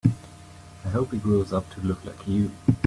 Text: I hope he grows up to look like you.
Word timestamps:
I 0.83 0.89
hope 0.89 1.11
he 1.11 1.19
grows 1.19 1.53
up 1.53 1.69
to 1.75 1.79
look 1.81 2.03
like 2.03 2.27
you. 2.27 2.49